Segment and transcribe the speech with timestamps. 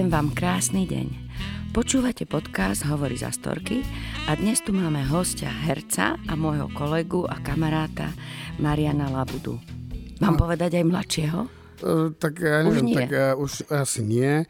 [0.00, 1.08] Prajem vám krásny deň.
[1.76, 3.84] Počúvate podcast Hovorí za storky
[4.24, 8.08] a dnes tu máme hostia herca a môjho kolegu a kamaráta
[8.56, 9.60] Mariana Labudu.
[10.24, 10.48] Mám no.
[10.48, 11.40] povedať aj mladšieho?
[11.84, 12.96] Uh, tak ja neviem, už nie.
[12.96, 14.48] tak uh, už asi nie.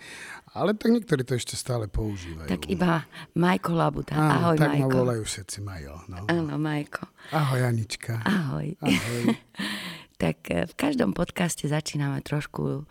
[0.55, 2.47] Ale tak niektorí to ešte stále používajú.
[2.47, 4.15] Tak iba Majko Labuda.
[4.15, 4.87] Áno, Ahoj, tak Majko.
[4.87, 5.99] ma volajú všetci Majo.
[6.07, 6.31] No.
[6.31, 7.11] Áno, Majko.
[7.35, 8.23] Ahoj, Anička.
[8.23, 8.79] Ahoj.
[8.79, 9.23] Ahoj.
[10.21, 12.85] tak eh, v každom podcaste začíname trošku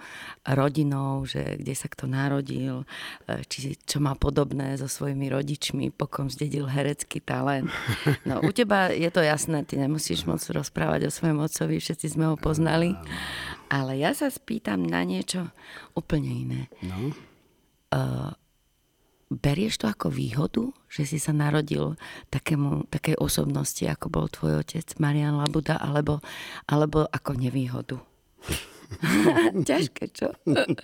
[0.49, 2.89] rodinou, že kde sa kto narodil,
[3.29, 7.69] eh, či čo má podobné so svojimi rodičmi, pokom zdedil herecký talent.
[8.25, 12.33] No u teba je to jasné, ty nemusíš moc rozprávať o svojom otcovi, všetci sme
[12.33, 12.97] ho poznali.
[13.69, 15.53] Ale ja sa spýtam na niečo
[15.93, 16.61] úplne iné.
[16.81, 17.13] No.
[17.93, 18.33] Uh,
[19.29, 21.95] berieš to ako výhodu, že si sa narodil
[22.33, 26.19] takému, takej osobnosti, ako bol tvoj otec Marian Labuda, alebo,
[26.65, 28.01] alebo ako nevýhodu?
[29.69, 30.33] Ťažké, čo?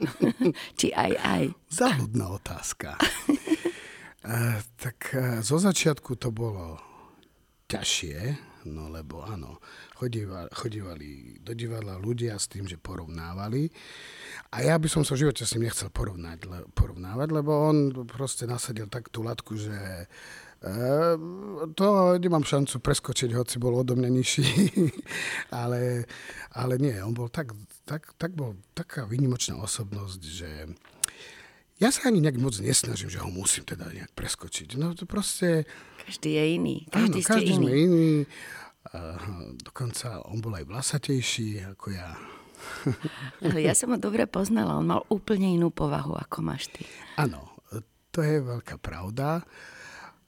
[0.80, 1.44] Či aj aj?
[1.74, 3.02] Záľudná otázka.
[3.02, 6.78] uh, tak uh, zo začiatku to bolo
[7.66, 8.18] ťažšie,
[8.66, 9.62] no lebo áno,
[9.96, 11.10] chodívali, chodívali
[11.42, 13.70] do divadla ľudia s tým, že porovnávali.
[14.54, 17.78] A ja by som sa v živote s ním nechcel porovnať, le, porovnávať, lebo on
[18.10, 20.76] proste nasadil tak tú latku, že e,
[21.78, 24.48] to nemám šancu preskočiť, hoci bol odo mňa nižší.
[25.64, 26.10] ale,
[26.54, 27.54] ale nie, on bol tak,
[27.86, 30.50] tak, tak bol taká výnimočná osobnosť, že
[31.76, 34.80] ja sa ani nejak moc nesnažím, že ho musím teda nejak preskočiť.
[34.80, 35.68] No to proste...
[36.08, 36.76] Každý je iný.
[36.88, 38.10] Každý, áno, každý ste sme iný.
[38.86, 42.16] Uh, dokonca on bol aj vlasatejší ako ja.
[43.44, 46.88] Ale ja som ho dobre poznala, on mal úplne inú povahu, ako máš ty.
[47.20, 47.56] Áno,
[48.16, 49.44] to je veľká pravda.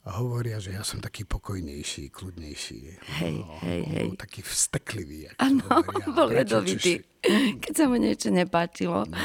[0.08, 2.80] A hovoria, že ja som taký pokojnejší, kľudnejší.
[3.20, 4.08] Hej, no, hej, hej.
[4.16, 5.28] Taký vsteklivý.
[5.36, 5.60] Áno,
[6.16, 7.04] bol jedovitý.
[7.60, 9.18] Keď sa mu niečo nepáčilo, no.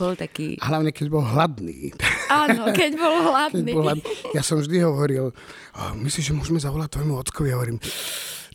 [0.00, 0.56] bol taký...
[0.56, 1.92] Hlavne, keď bol hladný.
[2.32, 3.60] Áno, keď bol hladný.
[3.60, 4.12] Keď bol hladný.
[4.32, 5.36] Ja som vždy hovoril,
[6.00, 7.52] myslíš, že môžeme zavolať tvojmu ockovi?
[7.52, 7.76] Ja hovorím,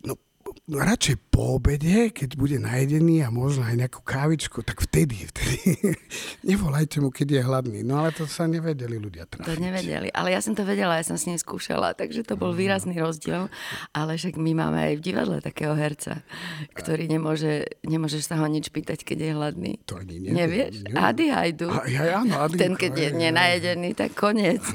[0.02, 0.18] no
[0.66, 5.94] radšej po obede, keď bude najedený a možno aj nejakú kávičku, tak vtedy, vtedy
[6.50, 7.80] nevolajte mu, keď je hladný.
[7.86, 9.46] No ale to sa nevedeli ľudia trafiť.
[9.46, 12.50] To nevedeli, ale ja som to vedela, ja som s ním skúšala, takže to bol
[12.50, 13.46] výrazný rozdiel.
[13.94, 16.26] Ale však my máme aj v divadle takého herca,
[16.74, 19.72] ktorý nemôže, nemôžeš sa ho nič pýtať, keď je hladný.
[19.86, 20.34] To ani neviem.
[20.42, 20.74] Nevieš?
[20.90, 21.06] neviem.
[21.06, 21.68] Ady Hajdu.
[21.70, 24.66] A, ja, áno, Adinko, Ten, keď je hej, nenajedený, tak koniec.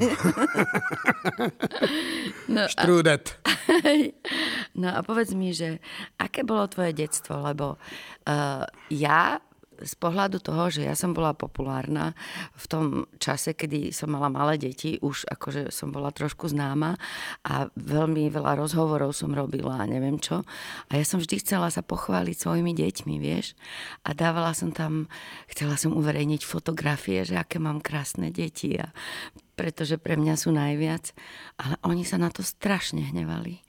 [2.56, 3.36] no, a, Štrudet.
[4.80, 5.84] no a povedz mi, že
[6.16, 7.42] aké bolo tvoje detstvo?
[7.42, 7.74] Lebo
[8.30, 8.62] uh,
[8.94, 9.42] ja
[9.82, 12.14] z pohľadu toho, že ja som bola populárna
[12.54, 12.84] v tom
[13.18, 16.94] čase, kedy som mala malé deti, už akože som bola trošku známa
[17.42, 20.46] a veľmi veľa rozhovorov som robila a neviem čo.
[20.90, 23.58] A ja som vždy chcela sa pochváliť svojimi deťmi, vieš.
[24.06, 25.10] A dávala som tam,
[25.50, 28.94] chcela som uverejniť fotografie, že aké mám krásne deti a
[29.54, 31.14] pretože pre mňa sú najviac.
[31.62, 33.62] Ale oni sa na to strašne hnevali.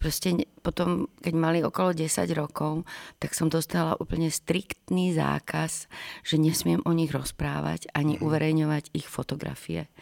[0.00, 2.88] Proste potom, keď mali okolo 10 rokov,
[3.20, 5.92] tak som dostala úplne striktný zákaz,
[6.24, 9.92] že nesmiem o nich rozprávať ani uverejňovať ich fotografie.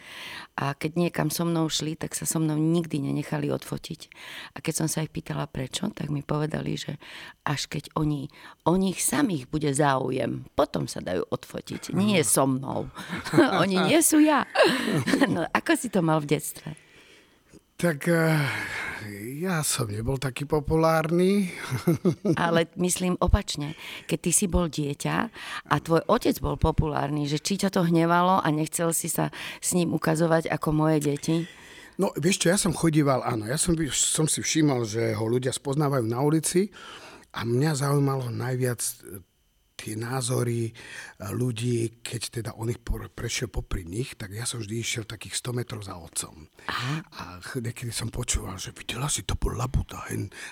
[0.55, 4.07] A keď niekam so mnou šli, tak sa so mnou nikdy nenechali odfotiť.
[4.55, 6.95] A keď som sa ich pýtala prečo, tak mi povedali, že
[7.43, 8.31] až keď oni,
[8.71, 11.91] o nich samých bude záujem, potom sa dajú odfotiť.
[11.91, 12.87] Nie so mnou.
[13.67, 14.47] oni nie sú ja.
[15.29, 16.88] No, ako si to mal v detstve?
[17.79, 18.35] Tak uh,
[19.39, 21.47] ja som nebol taký populárny.
[22.35, 23.79] Ale myslím opačne.
[24.03, 25.15] Keď ty si bol dieťa
[25.71, 29.31] a tvoj otec bol populárny, že či ťa to hnevalo a nechcel si sa
[29.63, 31.47] s ním ukazovať ako moje deti?
[31.95, 35.55] No, vieš čo, ja som chodíval, áno, ja som, som si všímal, že ho ľudia
[35.55, 36.75] spoznávajú na ulici
[37.31, 38.83] a mňa zaujímalo najviac
[39.79, 40.75] tie názory
[41.31, 42.83] ľudí, keď teda on ich
[43.15, 46.51] prešiel popri nich, tak ja som vždy išiel takých 100 metrov za otcom.
[46.67, 46.95] Aha.
[47.15, 47.23] A
[47.63, 50.03] niekedy som počúval, že videla si to bol Labuda.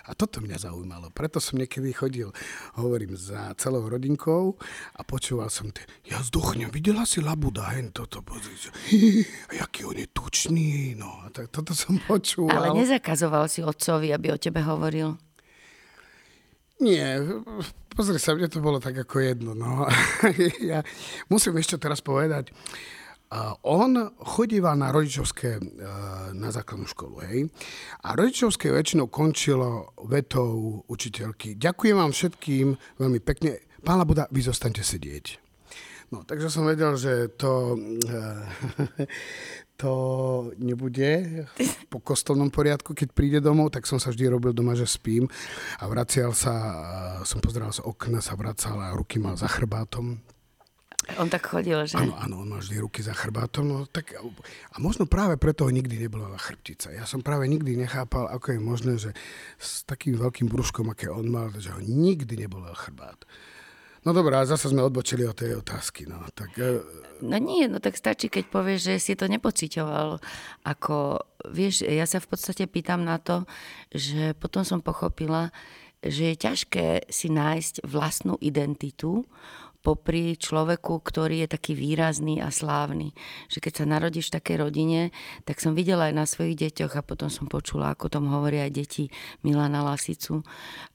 [0.07, 1.12] A toto mňa zaujímalo.
[1.12, 2.31] Preto som niekedy chodil,
[2.79, 4.56] hovorím, za celou rodinkou
[4.95, 8.56] a počúval som, tie, ja zduchnem, videla si Labuda, hen toto, pozri,
[9.51, 10.95] jaký on je tučný.
[10.95, 12.71] No, a tak toto som počúval.
[12.71, 15.19] Ale nezakazoval si otcovi, aby o tebe hovoril?
[16.77, 17.18] Nie,
[17.97, 19.57] pozri sa, mne to bolo tak ako jedno.
[19.57, 19.89] No.
[20.62, 20.85] ja
[21.25, 22.53] musím ešte teraz povedať,
[23.33, 27.50] uh, on chodíval na rodičovské, uh, na základnú školu, hej.
[28.06, 31.57] A rodičovské väčšinou končilo vetou učiteľky.
[31.57, 33.57] Ďakujem vám všetkým veľmi pekne.
[33.81, 35.47] Pán Labuda, vy zostaňte sedieť.
[36.07, 37.74] No, takže som vedel, že to,
[39.77, 39.94] to
[40.57, 41.45] nebude
[41.94, 45.29] po kostolnom poriadku, keď príde domov, tak som sa vždy robil doma, že spím
[45.77, 46.53] a vracial sa,
[47.21, 50.18] som pozeral z okna, sa vracal a ruky mal za chrbátom.
[51.15, 51.95] On tak chodil, že?
[51.95, 53.63] Áno, áno, on má vždy ruky za chrbátom.
[53.63, 56.91] No, tak, a možno práve preto ho nikdy nebola chrbtica.
[56.91, 59.15] Ja som práve nikdy nechápal, ako je možné, že
[59.56, 63.24] s takým veľkým brúškom, aké on mal, že ho nikdy nebola chrbát.
[64.07, 66.07] No dobré, a zase sme odbočili od tej otázky.
[66.07, 66.80] No, tak, e...
[67.19, 70.24] no nie, no tak stačí, keď povieš, že si to nepocitoval.
[70.63, 73.44] Ako, vieš, ja sa v podstate pýtam na to,
[73.92, 75.51] že potom som pochopila,
[76.00, 79.27] že je ťažké si nájsť vlastnú identitu
[79.88, 83.16] popri človeku, ktorý je taký výrazný a slávny.
[83.48, 85.01] Že keď sa narodíš v takej rodine,
[85.48, 88.75] tak som videla aj na svojich deťoch a potom som počula, ako tom hovoria aj
[88.75, 89.07] deti
[89.48, 90.44] Milana Lasicu,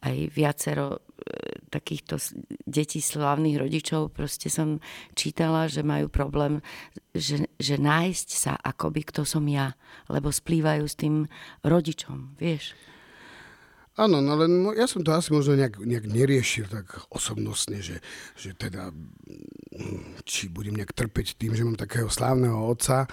[0.05, 2.21] aj viacero e, takýchto
[2.69, 4.12] detí slávnych rodičov.
[4.12, 4.85] Proste som
[5.17, 6.61] čítala, že majú problém,
[7.17, 9.73] že, že nájsť sa akoby kto som ja,
[10.12, 11.33] lebo splývajú s tým
[11.65, 12.77] rodičom, vieš.
[13.93, 18.00] Áno, no len ja som to asi možno nejak, nejak neriešil tak osobnostne, že,
[18.41, 23.05] že teda hm, či budem nejak trpeť tým, že mám takého slávneho otca.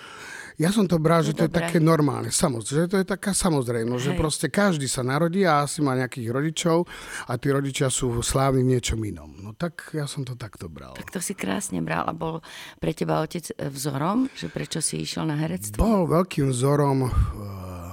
[0.56, 4.04] Ja som to bral, že to je také normálne, samozrejme, že to je taká samozrejmosť,
[4.08, 6.88] že proste každý sa narodí a asi má nejakých rodičov
[7.28, 9.36] a tí rodičia sú slávni v niečom inom.
[9.40, 10.96] No tak ja som to takto bral.
[10.96, 12.40] Tak to si krásne bral a bol
[12.80, 15.80] pre teba otec vzorom, že prečo si išiel na herectvo?
[15.80, 17.88] Bol veľkým vzorom v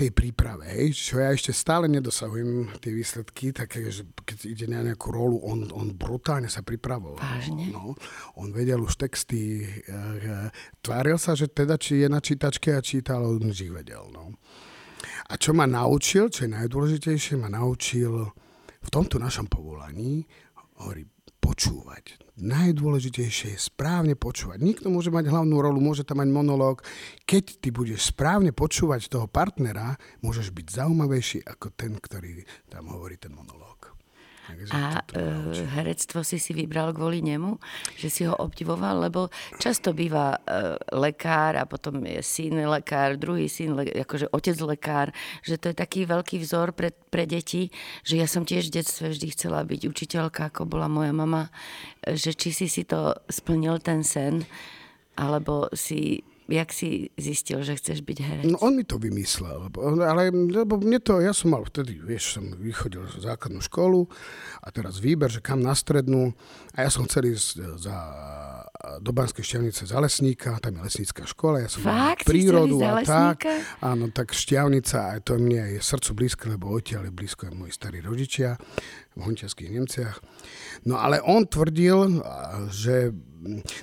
[0.00, 4.80] tej príprave, hej, čo ja ešte stále nedosahujem tie výsledky, také, že keď ide na
[4.80, 7.20] nejakú rolu, on, on brutálne sa pripravoval.
[7.20, 7.68] Vážne?
[7.68, 7.92] No,
[8.40, 10.48] on vedel už texty, e,
[10.80, 14.08] tváril sa, že teda či je na čítačke a čítal, on už ich vedel.
[14.08, 14.32] No.
[15.28, 18.32] A čo ma naučil, čo je najdôležitejšie, ma naučil
[18.80, 20.24] v tomto našom povolaní,
[20.80, 21.04] hovorí,
[21.60, 22.16] počúvať.
[22.40, 24.64] Najdôležitejšie je správne počúvať.
[24.64, 26.80] Nikto môže mať hlavnú rolu, môže tam mať monológ.
[27.28, 33.20] Keď ty budeš správne počúvať toho partnera, môžeš byť zaujímavejší ako ten, ktorý tam hovorí
[33.20, 33.79] ten monológ.
[34.70, 35.20] A e,
[35.76, 37.58] herectvo si si vybral kvôli nemu?
[37.98, 39.10] Že si ho obdivoval?
[39.10, 44.56] Lebo často býva e, lekár a potom je syn lekár, druhý syn, le, akože otec
[44.62, 45.08] lekár,
[45.42, 47.68] že to je taký veľký vzor pre, pre deti,
[48.06, 51.50] že ja som tiež v detstve vždy chcela byť učiteľka, ako bola moja mama,
[52.06, 54.46] že či si si to splnil ten sen,
[55.18, 58.44] alebo si jak si zistil, že chceš byť herec?
[58.50, 59.70] No on mi to vymyslel,
[60.02, 64.10] ale lebo mne to, ja som mal vtedy, vieš, som vychodil za základnú školu
[64.60, 66.34] a teraz výber, že kam na strednú
[66.74, 67.96] a ja som chcel ísť za
[69.00, 72.24] do Banskej šťavnice za lesníka, tam je lesnícka škola, ja som Fakt?
[72.24, 73.44] prírodu a tak.
[73.84, 77.72] Áno, tak šťavnica, aj to mne je srdcu blízke, lebo odtiaľ je blízko aj moji
[77.76, 78.56] starí rodičia
[79.20, 80.16] v Nemciach.
[80.88, 82.24] No ale on tvrdil,
[82.72, 83.12] že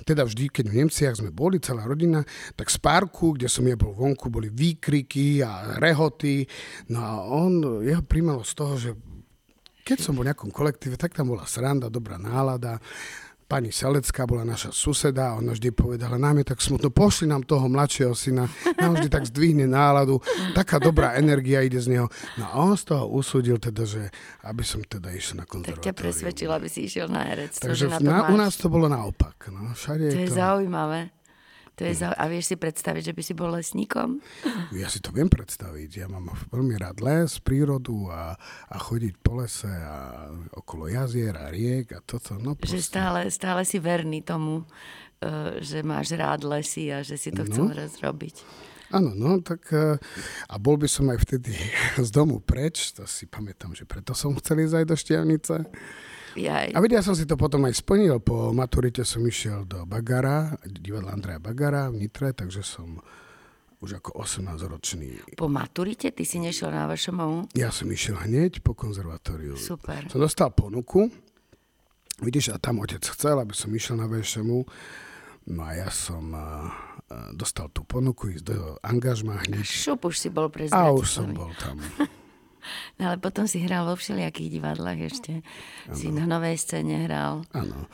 [0.06, 2.22] teda vždy, keď v Nemciach sme boli, celá rodina,
[2.54, 6.46] tak z parku, kde som ja bol vonku, boli výkriky a rehoty.
[6.90, 8.90] No a on, jeho príjmalo z toho, že
[9.82, 12.76] keď som bol v nejakom kolektíve, tak tam bola sranda, dobrá nálada
[13.48, 17.48] pani Selecká bola naša suseda a ona vždy povedala, nám je tak smutno, pošli nám
[17.48, 18.44] toho mladšieho syna,
[18.76, 20.20] nám vždy tak zdvihne náladu,
[20.52, 22.06] taká dobrá energia ide z neho.
[22.36, 24.12] No a on z toho usúdil teda, že
[24.44, 25.80] aby som teda išiel na konzervatórium.
[25.80, 27.72] Tak ťa presvedčil, aby si išiel na herectvo.
[27.72, 29.48] Takže na na, u nás to bolo naopak.
[29.48, 30.36] No, všade to je to...
[30.36, 31.17] zaujímavé.
[31.78, 32.10] To je zau...
[32.10, 34.18] A vieš si predstaviť, že by si bol lesníkom?
[34.74, 36.02] Ja si to viem predstaviť.
[36.02, 38.34] Ja mám veľmi rád les, prírodu a,
[38.66, 40.26] a chodiť po lese a
[40.58, 42.34] okolo jazier a riek a toto.
[42.42, 44.66] No, že stále, stále si verný tomu,
[45.22, 47.48] e, že máš rád lesy a že si to no.
[47.48, 48.42] chcel raz robiť.
[48.88, 50.00] Áno, no tak e,
[50.48, 51.54] a bol by som aj vtedy
[52.06, 55.56] z domu preč, to si pamätám, že preto som chcel ísť aj do Štiavnice.
[56.38, 56.70] Jaj.
[56.70, 58.22] A vidia, som si to potom aj splnil.
[58.22, 63.02] Po maturite som išiel do Bagara, divadla Andreja Bagara v Nitre, takže som
[63.78, 65.38] už ako 18-ročný.
[65.38, 66.10] Po maturite?
[66.10, 67.54] Ty si nešiel na VŠMU?
[67.54, 69.54] Ja som išiel hneď po konzervatóriu.
[69.54, 70.06] Super.
[70.10, 71.10] Som dostal ponuku.
[72.18, 74.66] Vidíš, a tam otec chcel, aby som išiel na VŠMU.
[75.48, 76.70] No a ja som uh,
[77.32, 79.62] dostal tú ponuku ísť do angažma hneď.
[79.62, 81.78] Šup, už si bol pre A už som bol tam.
[82.98, 85.32] No ale potom si hral vo všelijakých divadlách ešte.
[85.86, 85.96] Ano.
[85.96, 87.46] Si na novej scéne hral.
[87.54, 87.86] Áno.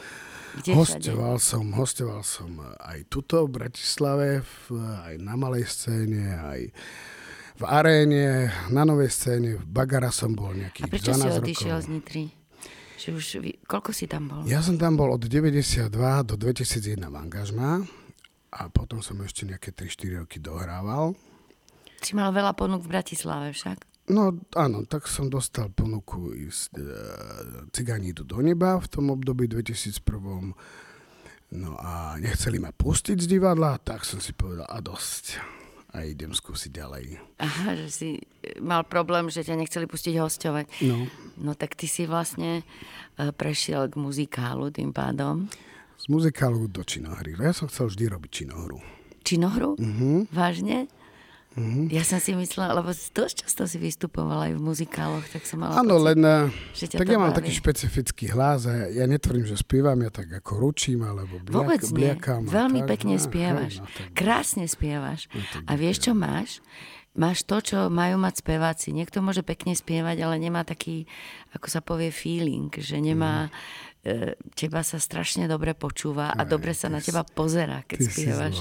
[0.71, 4.79] hostoval som, hostoval som aj tuto v Bratislave, v,
[5.11, 6.61] aj na malej scéne, aj
[7.55, 10.91] v aréne, na novej scéne, v Bagara som bol nejakých 12 rokov.
[10.91, 12.25] A prečo si odišiel z Nitry?
[12.99, 13.25] Že už,
[13.69, 14.43] koľko si tam bol?
[14.49, 15.93] Ja som tam bol od 92
[16.25, 17.85] do 2001 v angažmá
[18.55, 21.15] a potom som ešte nejaké 3-4 roky dohrával.
[22.03, 23.94] Si mal veľa ponúk v Bratislave však?
[24.05, 26.85] No áno, tak som dostal ponuku ísť e,
[27.73, 30.53] Cigáni idú do neba v tom období 2001.
[31.55, 35.41] No a nechceli ma pustiť z divadla, tak som si povedal, a dosť.
[35.95, 37.05] A idem skúsiť ďalej.
[37.39, 38.09] Aha, že si
[38.59, 40.67] mal problém, že ťa nechceli pustiť hostovať.
[40.83, 41.07] No.
[41.39, 42.61] No tak ty si vlastne
[43.17, 45.49] e, prešiel k muzikálu tým pádom.
[45.97, 47.39] Z muzikálu do činohry.
[47.39, 48.83] Ja som chcel vždy robiť činohru.
[49.25, 49.81] Činohru?
[49.81, 50.29] Uh-huh.
[50.29, 50.91] Vážne?
[51.55, 51.87] Mm-hmm.
[51.95, 55.79] Ja som si myslela, lebo dosť často si vystupovala aj v muzikáloch, tak som mala
[55.79, 59.55] Áno, len eh, že tak ja mám taký špecifický hlas a ja, ja netvrdím, že
[59.55, 61.95] spievam, ja tak ako ručím alebo bliak, Vôbec nie.
[61.95, 62.51] bliakam.
[62.51, 63.73] Veľmi tak, pekne no, spievaš.
[63.79, 64.07] No, tak...
[64.19, 65.31] Krásne spievaš.
[65.31, 66.59] No, a vieš, čo máš?
[67.15, 68.91] Máš to, čo majú mať speváci.
[68.91, 71.07] Niekto môže pekne spievať, ale nemá taký,
[71.55, 73.47] ako sa povie, feeling, že nemá...
[73.47, 73.93] Mm
[74.53, 78.57] teba sa strašne dobre počúva a Aj, dobre sa na teba pozera, keď spievaš.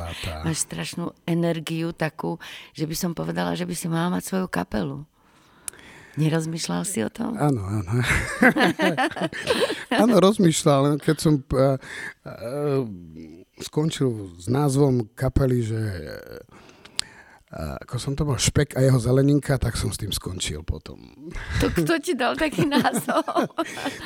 [0.47, 2.39] Máš strašnú energiu takú,
[2.71, 5.03] že by som povedala, že by si mala mať svoju kapelu.
[6.13, 7.33] Nerozmýšľal si o tom?
[7.41, 7.91] Áno, áno.
[10.05, 11.81] áno, rozmýšľal, keď som uh,
[12.21, 12.85] uh,
[13.57, 15.81] skončil s názvom kapely, že
[17.53, 20.97] ako som to bol špek a jeho zeleninka, tak som s tým skončil potom.
[21.61, 23.21] To kto ti dal taký názov?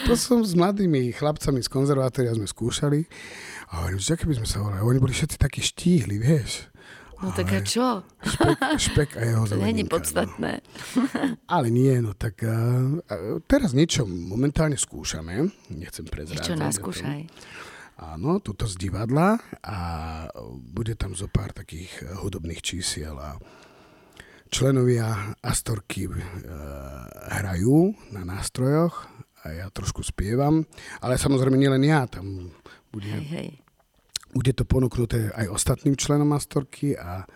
[0.03, 3.07] to som s mladými chlapcami z konzervatória sme skúšali
[3.71, 4.83] a hovorím, že keby sme sa volali.
[4.83, 6.67] Oni boli všetci takí štíhli, vieš.
[7.17, 8.05] No tak a čo?
[8.21, 9.73] Špek, špek a jeho zeleninka.
[9.73, 10.51] Není podstatné.
[10.93, 11.01] No.
[11.55, 13.01] Ale nie, no tak uh,
[13.49, 15.49] teraz niečo momentálne skúšame.
[15.73, 16.45] Nechcem prezrádzať.
[16.45, 17.25] Čo nás skúšaj?
[17.97, 19.77] Áno, tuto z divadla a
[20.61, 23.41] bude tam zo pár takých eh, hudobných čísiel a
[24.47, 26.11] členovia Astorky e,
[27.35, 29.07] hrajú na nástrojoch
[29.43, 30.63] a ja trošku spievam,
[31.03, 32.51] ale samozrejme nielen ja, tam
[32.91, 33.49] bude, hej, hej.
[34.31, 37.27] bude to ponúknuté aj ostatným členom Astorky a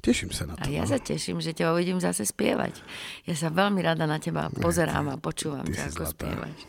[0.00, 0.64] teším sa na to.
[0.64, 0.90] A ja no.
[0.90, 2.80] sa teším, že ťa uvidím zase spievať.
[3.28, 6.12] Ja sa veľmi rada na teba pozerám a počúvam ťa, ako zlatá.
[6.16, 6.60] spievaš.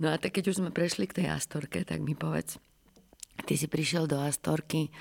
[0.00, 2.58] No a tak keď už sme prešli k tej Astorke, tak mi povedz,
[3.44, 4.92] Ty si prišiel do Astorky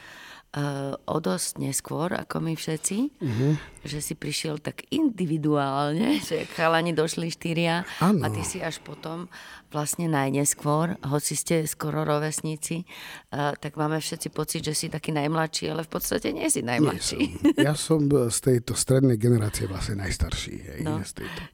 [0.55, 3.53] uh, o dosť neskôr, ako my všetci, uh-huh.
[3.85, 8.25] že si prišiel tak individuálne, že chalani došli štyria ano.
[8.25, 9.29] a ty si až potom
[9.69, 12.85] vlastne najneskôr, hoci ste skoro rovesníci,
[13.33, 17.19] uh, tak máme všetci pocit, že si taký najmladší, ale v podstate nie si najmladší.
[17.53, 17.65] Nie som.
[17.69, 20.55] Ja som z tejto strednej generácie vlastne najstarší.
[20.57, 20.97] Hej, no.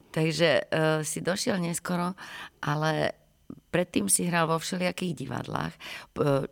[0.08, 2.16] Takže uh, si došiel neskoro,
[2.64, 3.25] ale
[3.70, 5.74] predtým si hral vo všelijakých divadlách.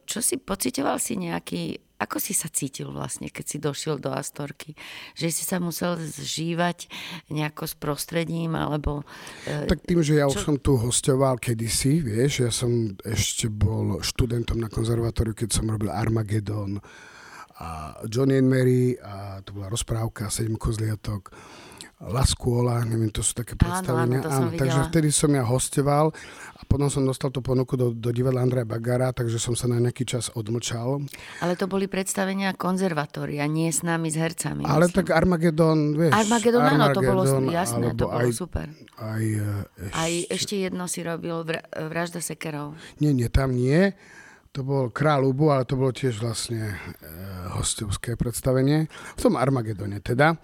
[0.05, 4.77] Čo si, pocitoval si nejaký, ako si sa cítil vlastne, keď si došiel do Astorky?
[5.17, 6.91] Že si sa musel zžívať
[7.33, 9.07] nejako s prostredím, alebo...
[9.49, 10.37] E, tak tým, že ja čo...
[10.37, 15.71] už som tu hostoval kedysi, vieš, ja som ešte bol študentom na konzervatóriu, keď som
[15.71, 16.83] robil Armageddon
[17.63, 21.31] a Johnny and Mary a to bola rozprávka Sedem kozliatok
[22.05, 24.21] La Scuola, neviem, to sú také predstavenia.
[24.21, 26.11] Áno, áno, áno takže vtedy som ja hosteval
[26.54, 29.79] a potom som dostal tú ponuku do, do divadla Andreja Bagara, takže som sa na
[29.79, 31.05] nejaký čas odmlčal.
[31.45, 34.67] Ale to boli predstavenia konzervatória, nie s nami, s hercami.
[34.67, 34.97] Ale myslím.
[34.99, 36.13] tak Armagedon, vieš.
[36.17, 38.67] Armagedon, áno, to bolo jasné, to bolo aj, super.
[38.99, 39.25] Aj,
[39.79, 41.37] ešte, aj ešte jedno si robil,
[41.71, 42.75] Vražda sekerov.
[42.99, 43.93] Nie, nie, tam nie.
[44.55, 46.77] To bol Král Ubu, ale to bolo tiež vlastne e,
[47.59, 48.87] hostovské predstavenie.
[49.19, 50.39] V tom Armagedone teda.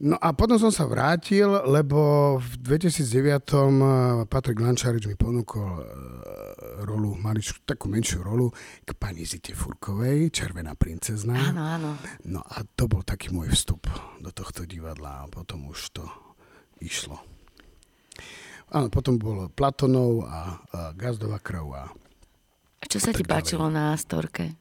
[0.00, 3.64] No a potom som sa vrátil, lebo v 2009 eh,
[4.24, 5.84] Patrik Lančarič mi ponúkol eh,
[6.88, 8.48] rolu, maličku, takú menšiu rolu
[8.84, 11.36] k pani Zite Furkovej, Červená princezna.
[11.36, 11.90] Áno, áno.
[12.24, 13.84] No a to bol taký môj vstup
[14.24, 16.04] do tohto divadla a potom už to
[16.80, 17.20] išlo.
[18.72, 21.84] Áno, potom bolo Platonov a, a Gazdová krv a
[22.80, 24.56] a čo sa ti páčilo na Astorke?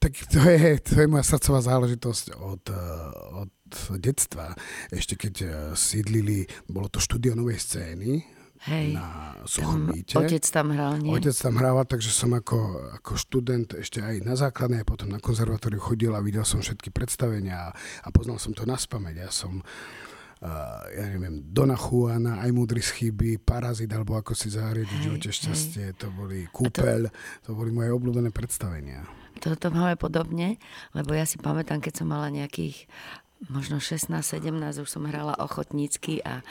[0.00, 3.52] Tak to je, to je moja srdcová záležitosť od, eh, od
[4.00, 4.56] detstva.
[4.88, 10.20] Ešte keď eh, sídlili, bolo to štúdio novej scény, Hej, na Suchomíte.
[10.20, 11.08] Otec tam hral, nie?
[11.08, 15.80] Otec tam hrával, takže som ako, ako študent ešte aj na základnej, potom na konzervatóriu
[15.80, 19.16] chodil a videl som všetky predstavenia a, a poznal som to na spameť.
[19.16, 19.64] Ja som
[20.40, 25.28] Uh, ja neviem, Dona Juana, aj Múdry z chyby, Parazit, alebo ako si zahriediť živote
[25.36, 27.12] šťastie, to boli Kúpeľ, to...
[27.44, 29.04] to boli moje obľúbené predstavenia.
[29.38, 30.58] Toto máme podobne,
[30.92, 32.90] lebo ja si pamätám, keď som mala nejakých
[33.48, 36.44] možno 16-17 už som hrala ochotnícky a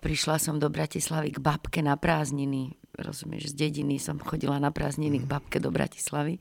[0.00, 5.24] prišla som do Bratislavy k babke na prázdniny rozumieš, z dediny som chodila na prázdniny
[5.24, 5.32] k mhm.
[5.32, 6.36] babke do Bratislavy,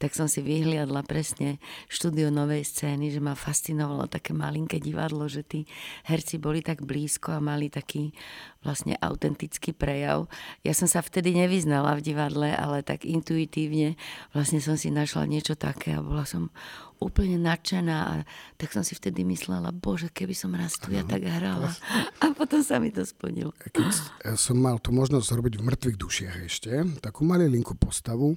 [0.00, 1.60] tak som si vyhliadla presne
[1.92, 5.60] štúdio novej scény, že ma fascinovalo také malinké divadlo, že tí
[6.08, 8.16] herci boli tak blízko a mali taký
[8.64, 10.28] vlastne autentický prejav.
[10.64, 13.96] Ja som sa vtedy nevyznala v divadle, ale tak intuitívne
[14.32, 16.52] vlastne som si našla niečo také a bola som
[17.00, 18.14] úplne nadšená a
[18.60, 21.72] tak som si vtedy myslela, bože, keby som raz tu ja tak hrala.
[22.20, 23.52] A potom sa mi to splnilo.
[23.60, 23.92] Keď
[24.34, 26.72] som mal tú možnosť robiť v mŕtvych dušiach ešte,
[27.04, 28.34] takú malilinku postavu,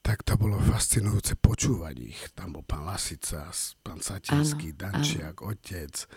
[0.00, 2.20] tak to bolo fascinujúce počúvať ich.
[2.32, 3.52] Tam bol pán Lasica,
[3.84, 5.52] pán Satinský, Dančiak, áno.
[5.52, 6.08] otec,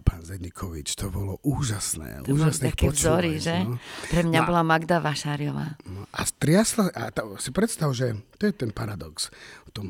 [0.00, 2.24] pán Zednikovič, to bolo úžasné.
[2.24, 3.68] To úžasné také vzory, že?
[3.68, 3.76] No.
[4.08, 5.76] Pre mňa no, bola Magda Vašáriová.
[5.86, 9.28] No, a triasla, a to, si predstav, že to je ten paradox.
[9.68, 9.86] V tom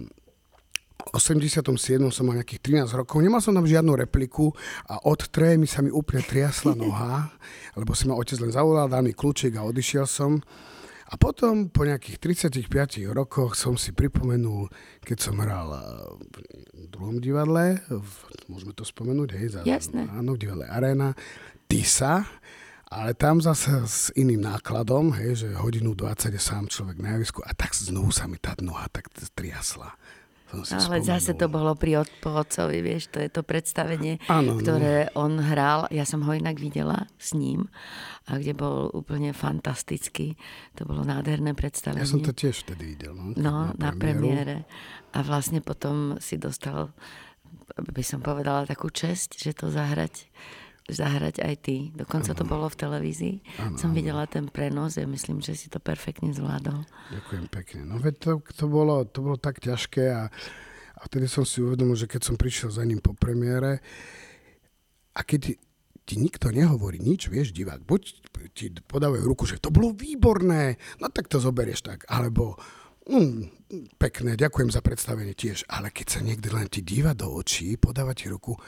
[1.12, 1.72] 87.
[2.12, 4.52] som mal nejakých 13 rokov, nemal som tam žiadnu repliku
[4.86, 7.32] a od trémy sa mi úplne triasla noha,
[7.80, 10.38] lebo si ma otec len zavolal, dal mi kľúčik a odišiel som.
[11.10, 14.70] A potom po nejakých 35 rokoch som si pripomenul,
[15.02, 15.82] keď som hral eh,
[16.78, 18.12] v druhom divadle, v,
[18.46, 20.06] môžeme to spomenúť, hej, za, Jasné.
[20.06, 21.10] áno, v divadle Arena,
[21.66, 22.22] Tisa,
[22.90, 27.42] ale tam zase s iným nákladom, hej, že hodinu 20 je sám človek na javisku
[27.42, 29.94] a tak znovu sa mi tá noha tak triasla.
[30.50, 31.06] Ale spomenul.
[31.06, 35.26] zase to bolo pri otcovi, vieš, to je to predstavenie, ano, ktoré no.
[35.26, 35.86] on hral.
[35.94, 37.70] Ja som ho inak videla s ním,
[38.30, 40.38] a kde bol úplne fantastický.
[40.78, 42.06] To bolo nádherné predstavenie.
[42.06, 43.14] Ja som to tiež vtedy videl.
[43.14, 44.66] No, no na, na premiére.
[45.10, 46.94] A vlastne potom si dostal,
[47.74, 50.30] by som povedala, takú česť, že to zahrať
[50.88, 51.76] zahrať aj ty.
[51.92, 52.38] Dokonca ano.
[52.38, 53.36] to bolo v televízii.
[53.60, 56.86] Ano, Som videla ten prenos a myslím, že si to perfektne zvládol.
[57.12, 57.80] Ďakujem pekne.
[57.84, 60.32] No veď to, to, bolo, to bolo tak ťažké a,
[60.96, 63.84] a vtedy som si uvedomil, že keď som prišiel za ním po premiére
[65.14, 65.54] a keď
[66.10, 68.02] ti, nikto nehovorí nič, vieš, divák, buď
[68.50, 72.58] ti podávajú ruku, že to bolo výborné, no tak to zoberieš tak, alebo
[73.06, 77.78] mm, pekné, ďakujem za predstavenie tiež, ale keď sa niekto len ti díva do očí,
[77.78, 78.58] podáva ti ruku,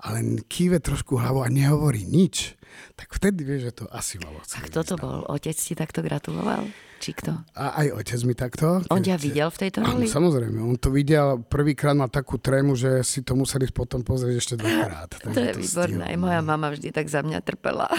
[0.00, 2.56] ale kýve trošku hlavou a nehovorí nič,
[2.96, 5.24] tak vtedy vieš, že to asi malo A kto to bol?
[5.28, 6.64] Otec ti takto gratuloval?
[7.00, 7.32] Či kto?
[7.56, 8.84] A aj otec mi takto.
[8.92, 10.04] On ťa videl v tejto roli?
[10.04, 10.60] Áno, samozrejme.
[10.60, 15.08] On to videl, prvýkrát mal takú trému, že si to museli potom pozrieť ešte dvakrát.
[15.24, 16.12] to je to výborné.
[16.12, 17.88] Aj moja mama vždy tak za mňa trpela.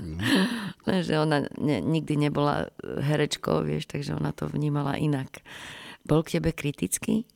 [0.00, 0.16] Mm.
[1.04, 5.44] že ona ne, nikdy nebola herečkou, vieš, takže ona to vnímala inak.
[6.08, 7.28] Bol k tebe kritický?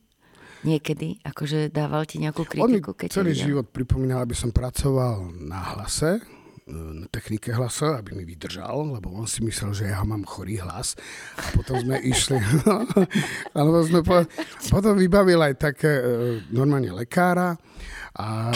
[0.65, 1.21] Niekedy?
[1.21, 2.91] Akože dával ti nejakú kritiku?
[2.91, 6.25] On keď celý život pripomínal, aby som pracoval na hlase,
[6.65, 10.97] na technike hlasu, aby mi vydržal, lebo on si myslel, že ja mám chorý hlas.
[11.37, 12.41] A potom sme išli,
[13.57, 14.25] alebo sme po,
[14.73, 16.03] potom vybavil aj také e,
[16.49, 17.53] normálne lekára
[18.17, 18.49] a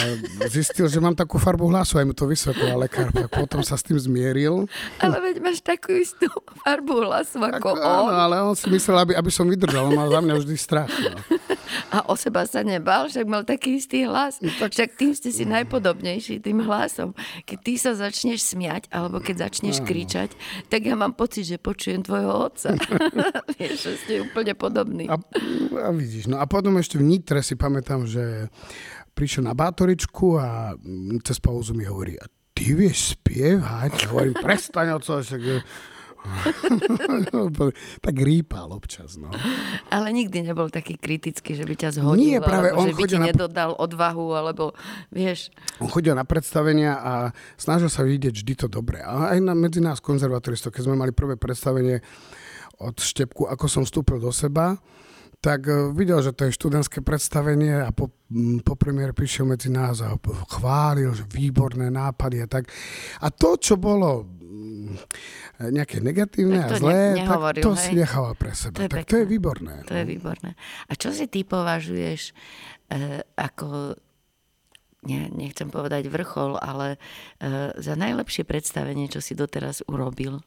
[0.50, 3.86] zistil, že mám takú farbu hlasu, aj mu to vysvetlil lekár, tak potom sa s
[3.86, 4.66] tým zmieril.
[4.98, 6.26] Ale veď máš takú istú
[6.66, 8.10] farbu hlasu ako tak, on.
[8.10, 10.90] Áno, ale on si myslel, aby, aby som vydržal, on mal za mňa vždy strach.
[10.90, 11.14] No
[11.90, 14.42] a o seba sa nebal, však mal taký istý hlas.
[14.42, 14.74] No tak...
[14.74, 17.16] Však tým ste si najpodobnejší, tým hlasom.
[17.46, 20.34] Keď ty sa začneš smiať, alebo keď začneš kričať,
[20.68, 22.74] tak ja mám pocit, že počujem tvojho otca.
[23.58, 25.06] Vieš, že ste úplne podobní.
[25.10, 25.16] A,
[25.80, 28.48] a vidíš, no a potom ešte v Nitre si pamätám, že
[29.14, 30.72] prišiel na bátoričku a
[31.26, 34.12] cez pauzu mi hovorí, a ty vieš spievať?
[34.12, 35.42] Hovorím, prestaň, oco, však
[38.04, 39.32] tak rýpal občas, no.
[39.88, 43.16] Ale nikdy nebol taký kritický, že by ťa zhodil, Nie, práve on že by ti
[43.16, 43.26] na...
[43.32, 44.76] nedodal odvahu, alebo
[45.08, 45.48] vieš.
[45.80, 47.12] On chodil na predstavenia a
[47.56, 49.00] snažil sa vidieť vždy to dobré.
[49.00, 52.04] A aj na, medzi nás konzervatoristov, keď sme mali prvé predstavenie
[52.80, 54.80] od Štepku, ako som vstúpil do seba,
[55.40, 58.12] tak e, videl, že to je študentské predstavenie a po,
[58.64, 60.14] po premiére prišiel medzi nás a
[60.52, 62.68] chválil, že výborné nápady a tak.
[63.24, 64.28] A to, čo bolo
[65.60, 67.80] nejaké negatívne a zlé, ne, tak to hej?
[67.80, 68.80] si nechával pre seba.
[68.80, 69.10] To tak pekné.
[69.10, 69.74] to je výborné.
[69.86, 69.98] To no.
[70.00, 70.50] je výborné.
[70.88, 72.32] A čo si ty považuješ e,
[73.36, 73.94] ako
[75.04, 76.98] ne, nechcem povedať vrchol, ale e,
[77.76, 80.40] za najlepšie predstavenie, čo si doteraz urobil?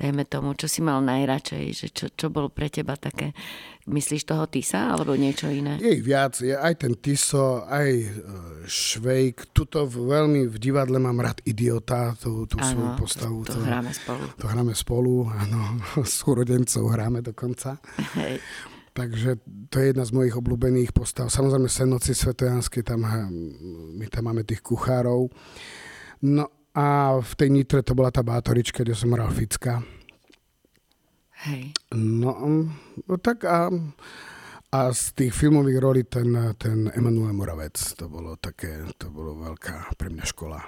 [0.00, 3.36] Dajme tomu, čo si mal najradšej, že čo, čo bol pre teba také,
[3.84, 5.76] myslíš toho Tisa alebo niečo iné?
[5.76, 8.08] Je ich viac, je aj ten Tiso, aj e,
[8.64, 13.38] Švejk, tuto veľmi v divadle mám rád Idiota, tú, tú ano, svoju postavu.
[13.44, 14.24] To, to, hráme spolu.
[14.40, 15.60] To hráme spolu, áno,
[16.08, 17.76] s súrodencov hráme dokonca.
[18.16, 18.40] Hej.
[18.96, 19.38] Takže
[19.70, 21.30] to je jedna z mojich obľúbených postav.
[21.30, 23.06] Samozrejme Senoci Svetojanskej, tam,
[23.94, 25.30] my tam máme tých kuchárov.
[26.26, 29.82] No a v tej Nitre to bola tá bátorička, kde som hral Ficka.
[31.48, 31.72] Hej.
[31.96, 32.36] No,
[33.08, 33.72] no tak a,
[34.70, 36.30] a z tých filmových rolí ten,
[36.60, 40.60] ten Emanuel Moravec, to bolo také, to bolo veľká pre mňa škola.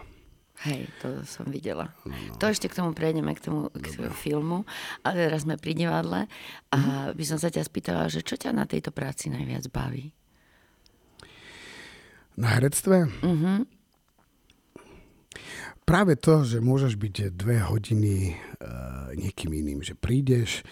[0.63, 1.91] Hej, to som videla.
[2.07, 2.39] No, no.
[2.39, 4.63] To ešte k tomu prejdeme, k tomu k filmu.
[5.03, 6.31] A teraz sme pri divadle.
[6.71, 6.79] A
[7.11, 7.19] mm.
[7.19, 10.15] by som sa ťa spýtala, že čo ťa na tejto práci najviac baví?
[12.39, 13.11] Na herectve?
[13.27, 13.83] Mhm
[15.83, 20.63] práve to, že môžeš byť dve hodiny uh, niekým iným, že prídeš